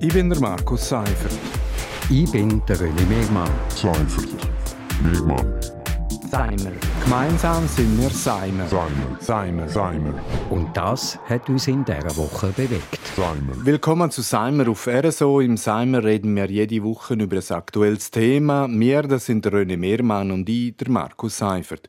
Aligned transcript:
Ich 0.00 0.12
bin 0.12 0.28
der 0.28 0.40
Markus 0.40 0.88
Seifert. 0.88 1.32
Ich 2.10 2.30
bin 2.30 2.62
der 2.66 2.76
René 2.76 3.06
Megmann. 3.08 3.50
Seifert. 3.68 4.28
Megmann. 5.02 5.60
Seimer. 6.30 6.72
Gemeinsam 7.04 7.66
sind 7.68 8.00
wir 8.00 8.10
Seimer. 8.10 8.66
Seimer. 8.66 9.16
Seimer. 9.20 9.68
Seimer. 9.68 10.14
Und 10.50 10.76
das 10.76 11.18
hat 11.28 11.48
uns 11.48 11.68
in 11.68 11.84
dieser 11.84 12.16
Woche 12.16 12.48
bewegt. 12.48 12.98
Seimer. 13.16 13.64
Willkommen 13.64 14.10
zu 14.10 14.22
Seimer 14.22 14.68
auf 14.68 14.86
RSO. 14.86 15.40
Im 15.40 15.56
Seimer 15.56 16.02
reden 16.02 16.34
wir 16.36 16.46
jede 16.46 16.82
Woche 16.82 17.14
über 17.14 17.36
ein 17.36 17.56
aktuelles 17.56 18.10
Thema. 18.10 18.68
Wir, 18.68 19.02
das 19.02 19.26
sind 19.26 19.44
der 19.44 19.52
René 19.52 19.76
Mehrmann 19.76 20.30
und 20.30 20.48
ich, 20.48 20.76
der 20.76 20.90
Markus 20.90 21.38
Seifert. 21.38 21.88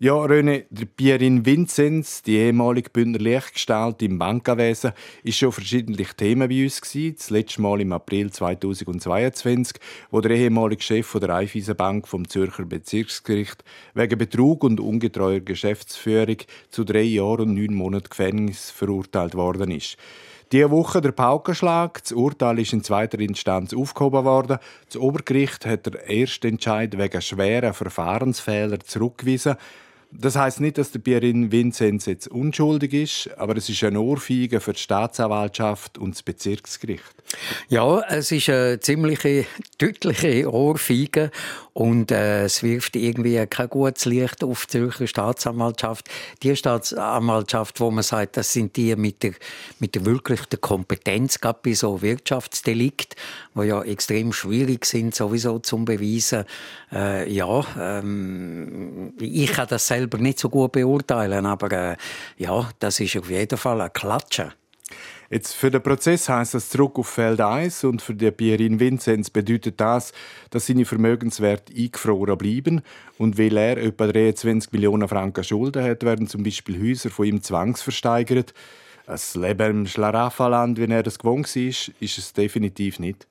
Ja, 0.00 0.12
René, 0.12 0.62
der 0.70 0.84
Pierin 0.84 1.44
Vinzenz, 1.44 2.22
die 2.22 2.36
ehemalige 2.36 2.88
Bündner 2.88 3.18
Lichtgestalt 3.18 4.00
im 4.00 4.16
Bankenwesen, 4.16 4.92
ist 5.24 5.38
schon 5.38 5.50
verschiedentlich 5.50 6.12
Thema 6.12 6.46
bei 6.46 6.62
uns 6.62 6.80
gewesen. 6.80 7.16
Das 7.16 7.30
letzte 7.30 7.62
Mal 7.62 7.80
im 7.80 7.92
April 7.92 8.30
2022, 8.30 9.74
wo 10.12 10.20
der 10.20 10.36
ehemalige 10.36 10.82
Chef 10.82 11.12
der 11.18 11.30
Raiffeisenbank 11.30 12.06
vom 12.06 12.28
Zürcher 12.28 12.64
Bezirksgericht 12.64 13.64
wegen 13.94 14.18
Betrug 14.18 14.62
und 14.62 14.78
ungetreuer 14.78 15.40
Geschäftsführung 15.40 16.36
zu 16.70 16.84
drei 16.84 17.02
Jahren 17.02 17.48
und 17.48 17.54
neun 17.56 17.74
Monaten 17.74 18.08
Gefängnis 18.08 18.70
verurteilt 18.70 19.34
worden 19.34 19.72
ist. 19.72 19.96
Diese 20.52 20.70
Woche 20.70 21.00
der 21.00 21.10
Paukenschlag. 21.10 22.00
Das 22.04 22.12
Urteil 22.12 22.60
ist 22.60 22.72
in 22.72 22.84
zweiter 22.84 23.18
Instanz 23.18 23.74
aufgehoben 23.74 24.24
worden. 24.24 24.58
Das 24.86 24.96
Obergericht 24.96 25.66
hat 25.66 25.86
den 25.86 25.94
ersten 25.94 26.46
Entscheid 26.46 26.96
wegen 26.96 27.20
schwerer 27.20 27.74
Verfahrensfehler 27.74 28.78
zurückgewiesen. 28.78 29.56
Das 30.10 30.36
heißt 30.36 30.60
nicht, 30.60 30.78
dass 30.78 30.90
der 30.90 31.00
Pierin 31.00 31.52
Vinzenz 31.52 32.06
jetzt 32.06 32.28
unschuldig 32.28 32.94
ist, 32.94 33.30
aber 33.36 33.56
es 33.56 33.68
ist 33.68 33.84
eine 33.84 34.00
Ohrfeige 34.00 34.60
für 34.60 34.72
die 34.72 34.80
Staatsanwaltschaft 34.80 35.98
und 35.98 36.14
das 36.14 36.22
Bezirksgericht. 36.22 37.04
Ja, 37.68 38.00
es 38.08 38.32
ist 38.32 38.48
eine 38.48 38.80
ziemliche 38.80 39.44
deutliche 39.76 40.50
Ohrfeige 40.50 41.30
und 41.74 42.10
äh, 42.10 42.44
es 42.44 42.62
wirft 42.62 42.96
irgendwie 42.96 43.46
kein 43.46 43.68
gutes 43.68 44.06
Licht 44.06 44.42
auf 44.42 44.64
die 44.66 44.78
Zürcher 44.78 45.06
Staatsanwaltschaft. 45.06 46.08
Die 46.42 46.56
Staatsanwaltschaft, 46.56 47.78
wo 47.78 47.90
man 47.90 48.02
sagt, 48.02 48.38
das 48.38 48.52
sind 48.52 48.76
die 48.76 48.96
mit 48.96 49.22
der, 49.22 49.34
mit 49.78 49.94
der 49.94 50.06
wirklich 50.06 50.40
Kompetenz 50.60 51.38
gehabt 51.40 51.62
bei 51.62 51.74
so 51.74 52.00
Wirtschaftsdelikt, 52.00 53.14
wo 53.54 53.62
ja 53.62 53.82
extrem 53.82 54.32
schwierig 54.32 54.86
sind 54.86 55.14
sowieso 55.14 55.58
zum 55.58 55.84
beweisen. 55.84 56.44
Äh, 56.90 57.30
ja, 57.30 57.64
ähm, 57.78 59.12
ich 59.20 59.52
kann 59.52 59.68
das 59.68 59.86
selber 59.98 60.18
nicht 60.18 60.38
so 60.38 60.48
gut 60.48 60.72
beurteilen, 60.72 61.46
aber 61.46 61.72
äh, 61.72 61.96
ja, 62.36 62.68
das 62.78 63.00
ist 63.00 63.16
auf 63.16 63.30
jeden 63.30 63.58
Fall 63.58 63.80
ein 63.80 63.92
Klatschen. 63.92 64.52
Jetzt 65.30 65.52
für 65.52 65.70
den 65.70 65.82
Prozess 65.82 66.28
heißt 66.28 66.54
das 66.54 66.70
zurück 66.70 66.98
auf 66.98 67.08
Feld 67.08 67.40
1 67.40 67.84
und 67.84 68.00
für 68.00 68.14
die 68.14 68.30
Pierin 68.30 68.80
Vinzenz 68.80 69.28
bedeutet 69.28 69.78
das, 69.78 70.12
dass 70.48 70.66
seine 70.66 70.86
Vermögenswerte 70.86 71.74
eingefroren 71.76 72.38
bleiben 72.38 72.80
und 73.18 73.36
weil 73.36 73.58
er 73.58 73.76
etwa 73.76 74.06
23 74.06 74.72
Millionen 74.72 75.06
Franken 75.06 75.44
Schulden 75.44 75.84
hat, 75.84 76.02
werden 76.02 76.28
zum 76.28 76.42
Beispiel 76.42 76.80
Häuser 76.80 77.10
von 77.10 77.26
ihm 77.26 77.42
zwangsversteigert. 77.42 78.54
Ein 79.08 79.40
Leben 79.40 79.70
im 79.70 79.86
Schlaraffenland, 79.86 80.76
wie 80.76 80.84
er 80.84 81.02
das 81.02 81.18
gewohnt 81.18 81.56
war, 81.56 81.62
ist 81.62 82.18
es 82.18 82.34
definitiv 82.34 82.98
nicht. 82.98 83.26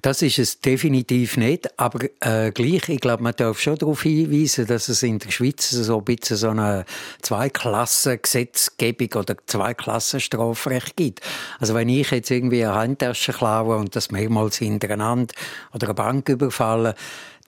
Das 0.00 0.22
ist 0.22 0.38
es 0.38 0.60
definitiv 0.60 1.36
nicht, 1.36 1.68
aber 1.80 2.04
äh, 2.20 2.52
gleich, 2.52 2.88
ich 2.88 3.00
glaube, 3.00 3.24
man 3.24 3.34
darf 3.34 3.58
schon 3.58 3.76
darauf 3.76 4.02
hinweisen, 4.02 4.68
dass 4.68 4.88
es 4.88 5.02
in 5.02 5.18
der 5.18 5.32
Schweiz 5.32 5.68
so 5.70 5.98
ein 5.98 6.04
bisschen 6.04 6.36
so 6.36 6.50
eine 6.50 6.84
Zweiklassengesetzgebung 7.22 9.08
oder 9.20 9.34
Zweiklassenstrafrecht 9.46 10.96
gibt. 10.96 11.22
Also 11.58 11.74
wenn 11.74 11.88
ich 11.88 12.10
jetzt 12.12 12.30
irgendwie 12.30 12.64
eine 12.64 12.74
Handtasche 12.74 13.32
klaue 13.32 13.76
und 13.78 13.96
das 13.96 14.12
mehrmals 14.12 14.58
hintereinander 14.58 15.34
oder 15.74 15.88
eine 15.88 15.94
Bank 15.94 16.28
überfalle, 16.28 16.94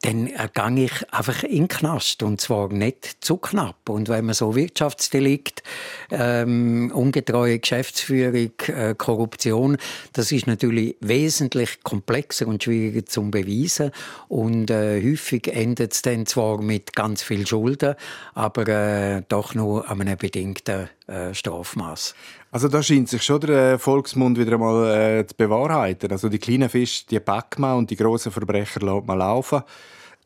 dann 0.03 0.31
gehe 0.55 0.85
ich 0.85 1.13
einfach 1.13 1.43
in 1.43 1.63
den 1.63 1.69
Knast. 1.69 2.23
Und 2.23 2.41
zwar 2.41 2.73
nicht 2.73 3.19
zu 3.21 3.37
knapp. 3.37 3.89
Und 3.89 4.09
wenn 4.09 4.27
man 4.27 4.35
so 4.35 4.55
Wirtschaftsdelikt, 4.55 5.63
ähm, 6.11 6.93
ungetreue 6.95 7.59
Geschäftsführung, 7.59 8.53
äh, 8.69 8.95
Korruption, 8.97 9.77
das 10.13 10.33
ist 10.33 10.47
natürlich 10.47 10.97
wesentlich 11.01 11.83
komplexer 11.83 12.47
und 12.47 12.63
schwieriger 12.63 13.07
zu 13.07 13.31
beweisen. 13.31 13.91
Und 14.29 14.71
äh, 14.71 15.03
häufig 15.03 15.49
endet 15.49 15.95
es 15.95 16.03
dann 16.03 16.27
zwar 16.27 16.63
mit 16.63 16.95
ganz 16.95 17.23
viel 17.23 17.47
Schulden, 17.47 17.95
aber 18.35 18.69
äh, 18.69 19.23
doch 19.29 19.55
nur 19.55 19.91
an 19.91 20.01
einem 20.01 20.17
bedingten 20.17 20.89
äh, 21.09 21.35
Strafmaß. 21.35 22.15
Also 22.51 22.69
da 22.69 22.83
scheint 22.83 23.09
sich 23.09 23.23
schon 23.23 23.41
der 23.41 23.73
äh, 23.73 23.79
Volksmund 23.79 24.39
wieder 24.39 24.53
einmal 24.53 25.19
äh, 25.21 25.27
zu 25.27 25.35
bewahrheiten. 25.37 26.13
Also 26.13 26.29
die 26.29 26.39
kleinen 26.39 26.69
Fische, 26.69 27.07
die 27.07 27.19
packt 27.21 27.59
man 27.59 27.79
und 27.79 27.91
die 27.91 27.97
großen 27.97 28.31
Verbrecher 28.31 28.81
lässt 28.81 29.07
man 29.07 29.19
laufen. 29.19 29.63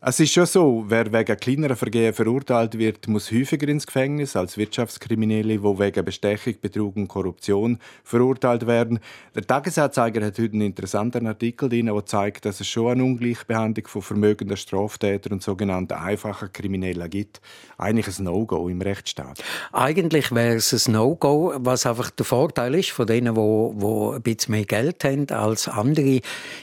Es 0.05 0.19
ist 0.19 0.33
schon 0.33 0.47
so, 0.47 0.85
wer 0.89 1.13
wegen 1.13 1.37
kleinerer 1.37 1.77
Vergehen 1.77 2.13
verurteilt 2.13 2.77
wird, 2.77 3.07
muss 3.07 3.31
häufiger 3.31 3.69
ins 3.69 3.87
Gefängnis 3.87 4.35
als 4.35 4.57
Wirtschaftskriminelle, 4.57 5.59
die 5.59 5.63
wegen 5.63 6.05
Bestechung, 6.05 6.55
Betrug 6.61 6.97
und 6.97 7.07
Korruption 7.07 7.79
verurteilt 8.03 8.67
werden. 8.67 8.99
Der 9.37 9.47
Tagesanzeiger 9.47 10.27
hat 10.27 10.41
heute 10.41 10.55
einen 10.55 10.63
interessanten 10.63 11.29
Artikel 11.29 11.69
drin, 11.69 11.87
der 11.87 12.05
zeigt, 12.05 12.47
dass 12.47 12.59
es 12.59 12.67
schon 12.67 12.91
eine 12.91 13.05
Ungleichbehandlung 13.05 13.87
von 13.87 14.03
vermögenden 14.03 14.57
Straftätern 14.57 15.35
und 15.35 15.43
sogenannten 15.45 15.93
einfachen 15.93 16.53
Kriminellen 16.53 17.09
gibt. 17.09 17.41
Eigentlich 17.79 18.19
ein 18.19 18.25
No-Go 18.25 18.69
im 18.69 18.83
Rechtsstaat. 18.83 19.41
Eigentlich 19.71 20.33
wäre 20.33 20.57
es 20.57 20.89
ein 20.89 20.95
No-Go, 20.95 21.55
was 21.59 21.87
einfach 21.87 22.11
der 22.11 22.27
Vorteil 22.27 22.75
ist 22.75 22.91
von 22.91 23.07
denen, 23.07 23.37
die, 23.37 23.41
ein 23.41 24.23
bisschen 24.23 24.51
mehr 24.51 24.65
Geld 24.65 25.05
haben 25.05 25.29
als 25.29 25.69
andere. 25.69 26.23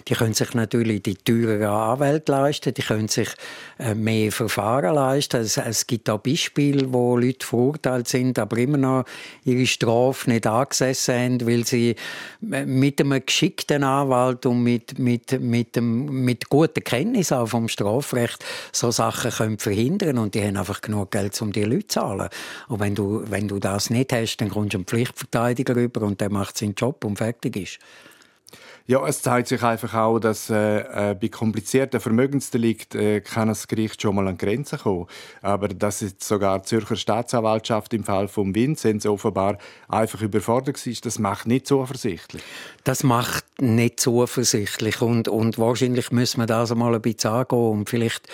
Die 0.09 0.13
können 0.13 0.33
sich 0.33 0.53
natürlich 0.55 1.03
die 1.03 1.15
teureren 1.15 1.63
Anwälte 1.63 2.33
leisten, 2.33 2.73
die 2.73 2.81
können 2.81 3.07
sich 3.07 3.28
äh, 3.77 3.93
mehr 3.95 4.31
Verfahren 4.31 4.95
leisten. 4.95 5.41
Es, 5.41 5.57
es 5.57 5.87
gibt 5.87 6.09
auch 6.09 6.19
Beispiele, 6.19 6.91
wo 6.91 7.17
Leute 7.17 7.45
verurteilt 7.45 8.07
sind, 8.07 8.39
aber 8.39 8.57
immer 8.57 8.77
noch 8.77 9.05
ihre 9.45 9.65
Strafe 9.65 10.29
nicht 10.29 10.47
angesessen 10.47 11.15
haben, 11.15 11.47
weil 11.47 11.65
sie 11.65 11.95
äh, 12.51 12.65
mit 12.65 12.99
einem 12.99 13.23
geschickten 13.25 13.83
Anwalt 13.83 14.45
und 14.45 14.63
mit, 14.63 14.99
mit, 14.99 15.39
mit, 15.39 15.75
dem, 15.75 16.25
mit 16.25 16.49
guter 16.49 16.81
Kenntnis 16.81 17.31
auch 17.31 17.47
vom 17.47 17.67
Strafrecht 17.67 18.43
so 18.71 18.91
Sachen 18.91 19.31
können 19.31 19.59
verhindern 19.59 20.17
und 20.17 20.35
die 20.35 20.41
haben 20.41 20.57
einfach 20.57 20.81
genug 20.81 21.11
Geld, 21.11 21.39
um 21.41 21.51
die 21.51 21.63
Leute 21.63 21.87
zu 21.87 21.99
zahlen. 21.99 22.29
Und 22.67 22.79
wenn 22.79 22.95
du, 22.95 23.23
wenn 23.27 23.47
du 23.47 23.59
das 23.59 23.89
nicht 23.89 24.13
hast, 24.13 24.37
dann 24.37 24.49
kommst 24.49 24.73
du 24.73 24.77
einen 24.77 24.85
Pflichtverteidiger 24.85 25.75
rüber 25.75 26.01
und 26.01 26.21
der 26.21 26.29
macht 26.29 26.57
seinen 26.57 26.75
Job 26.75 27.03
und 27.03 27.17
fertig 27.17 27.55
ist. 27.55 27.79
Ja, 28.89 29.05
es 29.05 29.21
zeigt 29.21 29.49
sich 29.49 29.61
einfach 29.61 29.93
auch, 29.93 30.17
dass 30.17 30.49
äh, 30.49 31.11
äh, 31.11 31.13
bei 31.13 31.27
komplizierten 31.27 31.99
Vermögensdelikten 31.99 32.99
äh, 32.99 33.21
kann 33.21 33.47
das 33.47 33.67
Gericht 33.67 34.01
schon 34.01 34.15
mal 34.15 34.27
an 34.27 34.35
Grenzen 34.35 34.79
kommen. 34.79 35.05
Aber 35.43 35.67
dass 35.67 36.01
jetzt 36.01 36.27
sogar 36.27 36.57
die 36.57 36.65
Zürcher 36.65 36.95
Staatsanwaltschaft 36.95 37.93
im 37.93 38.03
Fall 38.03 38.27
von 38.27 38.55
Vinzenz 38.55 39.05
offenbar 39.05 39.59
einfach 39.89 40.23
überfordert 40.23 40.87
ist, 40.87 41.05
das 41.05 41.19
macht 41.19 41.45
nicht 41.45 41.67
zuversichtlich. 41.67 42.41
Das 42.83 43.03
macht 43.03 43.45
nicht 43.61 43.99
zuversichtlich 43.99 45.03
und, 45.03 45.27
und 45.27 45.59
wahrscheinlich 45.59 46.11
müssen 46.11 46.39
wir 46.39 46.47
das 46.47 46.71
einmal 46.71 46.95
ein 46.95 47.01
bisschen 47.01 47.29
angehen 47.29 47.69
und 47.69 47.89
vielleicht 47.91 48.27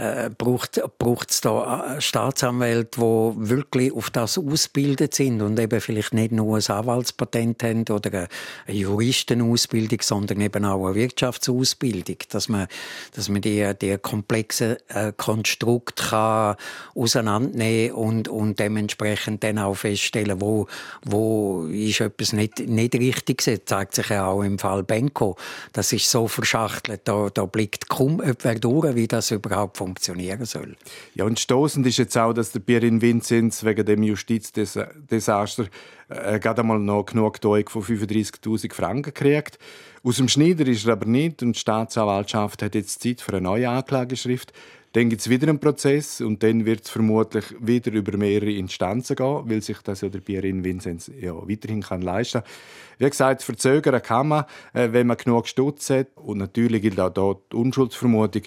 äh, 0.00 0.30
braucht 0.30 1.30
es 1.30 1.40
da 1.42 2.00
Staatsanwälte, 2.00 3.00
die 3.00 3.50
wirklich 3.50 3.92
auf 3.92 4.08
das 4.08 4.38
ausgebildet 4.38 5.14
sind 5.14 5.42
und 5.42 5.58
eben 5.60 5.78
vielleicht 5.80 6.14
nicht 6.14 6.32
nur 6.32 6.56
ein 6.56 6.66
Anwaltspatent 6.66 7.62
haben 7.62 7.84
oder 7.90 8.28
eine 8.66 8.76
Juristenausbildung, 8.76 10.00
sondern 10.00 10.40
eben 10.40 10.64
auch 10.64 10.86
eine 10.86 10.94
Wirtschaftsausbildung, 10.94 12.16
dass 12.30 12.48
man, 12.48 12.66
dass 13.14 13.28
man 13.28 13.42
die, 13.42 13.70
die 13.80 13.98
komplexen 13.98 14.76
äh, 14.88 15.12
Konstrukte 15.14 16.02
kann 16.02 16.56
auseinandernehmen 16.94 17.94
und, 17.94 18.28
und 18.28 18.58
dementsprechend 18.58 19.44
dann 19.44 19.58
auch 19.58 19.74
feststellen, 19.74 20.40
wo, 20.40 20.66
wo 21.04 21.66
ist 21.66 22.00
etwas 22.00 22.32
nicht, 22.32 22.60
nicht 22.60 22.94
richtig 22.94 23.46
ist. 23.46 23.48
Das 23.48 23.76
zeigt 23.76 23.94
sich 23.96 24.08
ja 24.08 24.28
auch 24.28 24.42
im 24.42 24.58
Fall 24.58 24.82
Benko. 24.82 25.36
Das 25.74 25.92
ist 25.92 26.10
so 26.10 26.26
verschachtelt, 26.26 27.02
da, 27.04 27.28
da 27.28 27.44
blickt 27.44 27.90
kaum 27.90 28.22
jemand 28.24 28.64
durch, 28.64 28.94
wie 28.94 29.06
das 29.06 29.30
überhaupt 29.30 29.76
funktioniert 29.76 29.89
funktionieren 29.90 30.44
soll. 30.44 30.76
Ja, 31.14 31.24
und 31.24 31.40
stoßend 31.40 31.86
ist 31.86 31.98
jetzt 31.98 32.16
auch, 32.16 32.32
dass 32.32 32.52
der 32.52 32.60
Pierin 32.60 33.02
Vinzenz 33.02 33.64
wegen 33.64 33.84
dem 33.84 34.02
Justizdesaster 34.04 35.66
äh, 36.08 36.38
gerade 36.38 36.60
einmal 36.60 36.78
noch 36.78 37.06
genug 37.06 37.38
von 37.40 37.82
35.000 37.82 38.72
Franken 38.72 39.12
kriegt. 39.12 39.58
Aus 40.02 40.16
dem 40.16 40.28
Schneider 40.28 40.66
ist 40.66 40.86
er 40.86 40.92
aber 40.92 41.06
nicht 41.06 41.42
und 41.42 41.56
die 41.56 41.60
Staatsanwaltschaft 41.60 42.62
hat 42.62 42.74
jetzt 42.74 43.02
Zeit 43.02 43.20
für 43.20 43.32
eine 43.32 43.40
neue 43.40 43.68
Anklageschrift. 43.68 44.52
Dann 44.92 45.08
gibt 45.08 45.20
es 45.20 45.30
wieder 45.30 45.48
einen 45.48 45.60
Prozess 45.60 46.20
und 46.20 46.42
dann 46.42 46.66
wird 46.66 46.84
es 46.84 46.90
vermutlich 46.90 47.44
wieder 47.60 47.92
über 47.92 48.16
mehrere 48.16 48.50
Instanzen 48.50 49.14
gehen, 49.14 49.42
weil 49.44 49.62
sich 49.62 49.78
das 49.82 50.00
ja 50.00 50.08
der 50.08 50.20
Pierin 50.20 50.64
Vinzenz 50.64 51.10
ja 51.20 51.32
weiterhin 51.32 51.82
kann 51.82 52.02
leisten 52.02 52.42
kann. 52.42 52.50
Wie 52.98 53.08
gesagt, 53.08 53.42
verzögern 53.42 54.02
kann 54.02 54.28
man, 54.28 54.44
äh, 54.72 54.88
wenn 54.90 55.06
man 55.06 55.16
genug 55.16 55.46
Stutz 55.46 55.90
hat. 55.90 56.08
Und 56.16 56.38
natürlich 56.38 56.82
gilt 56.82 56.98
auch 56.98 57.10
dort 57.10 57.52
die 57.52 57.56
Unschuldsvermutung. 57.56 58.42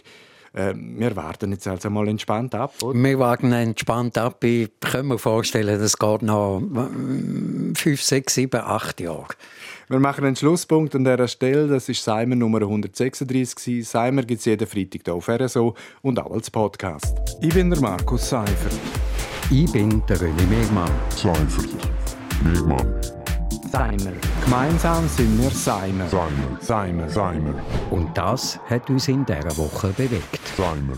Äh, 0.54 0.74
wir 0.76 1.16
warten 1.16 1.52
jetzt 1.52 1.68
also 1.68 1.90
mal 1.90 2.08
entspannt 2.08 2.54
ab, 2.54 2.76
oder? 2.84 2.98
Wir 2.98 3.20
warten 3.20 3.52
entspannt 3.52 4.18
ab. 4.18 4.44
Ich 4.44 4.70
kann 4.80 5.08
mir 5.08 5.18
vorstellen, 5.18 5.80
das 5.80 5.98
geht 5.98 6.22
noch 6.22 6.62
äh, 6.62 7.74
fünf, 7.76 8.02
sechs, 8.02 8.36
sieben, 8.36 8.62
acht 8.62 9.02
Jahre. 9.02 9.34
Wir 9.90 10.00
machen 10.00 10.26
einen 10.26 10.36
Schlusspunkt 10.36 10.96
an 10.96 11.04
dieser 11.04 11.28
Stelle. 11.28 11.68
Das 11.68 11.90
ist 11.90 12.04
Seimer 12.04 12.36
Nummer 12.36 12.62
136. 12.62 13.88
Seimer 13.88 14.22
gibt 14.24 14.40
es 14.40 14.46
jeden 14.46 14.68
Freitag 14.68 15.02
hier 15.04 15.14
auf 15.16 15.28
RSO 15.28 15.76
und 16.02 16.20
auch 16.20 16.32
als 16.32 16.50
Podcast. 16.50 17.14
Ich 17.42 17.54
bin 17.54 17.70
der 17.70 17.82
Markus 17.82 18.30
Seifert. 18.30 18.74
Ich 19.50 19.72
bin 19.72 20.04
der 20.08 20.18
René 20.18 20.48
Megmann. 20.48 20.92
Seifert. 21.10 21.70
Megmann. 22.44 23.02
Seimer. 23.72 24.14
Gemeinsam 24.44 25.08
sind 25.08 25.42
wir 25.42 25.50
Seimer. 25.50 26.08
Seimer. 26.08 26.58
Seimer. 26.62 27.10
Seimer. 27.10 27.56
Und 27.90 28.16
das 28.16 28.60
hat 28.70 28.88
uns 28.90 29.08
in 29.08 29.26
dieser 29.26 29.58
Woche 29.58 29.88
bewegt. 29.98 30.43
Seimer. 30.56 30.98